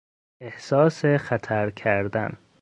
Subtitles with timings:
[0.41, 2.37] احساس خطر کردن